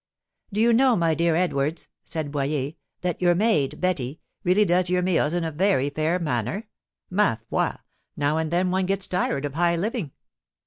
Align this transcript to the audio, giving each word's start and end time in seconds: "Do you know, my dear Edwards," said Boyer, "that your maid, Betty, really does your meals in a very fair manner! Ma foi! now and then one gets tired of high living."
"Do 0.51 0.59
you 0.59 0.73
know, 0.73 0.95
my 0.95 1.13
dear 1.13 1.35
Edwards," 1.35 1.87
said 2.03 2.31
Boyer, 2.31 2.71
"that 3.01 3.21
your 3.21 3.35
maid, 3.35 3.79
Betty, 3.79 4.19
really 4.43 4.65
does 4.65 4.89
your 4.89 5.03
meals 5.03 5.31
in 5.31 5.43
a 5.43 5.51
very 5.51 5.91
fair 5.91 6.17
manner! 6.17 6.67
Ma 7.11 7.35
foi! 7.51 7.73
now 8.17 8.39
and 8.39 8.49
then 8.49 8.71
one 8.71 8.87
gets 8.87 9.05
tired 9.05 9.45
of 9.45 9.53
high 9.53 9.75
living." 9.75 10.09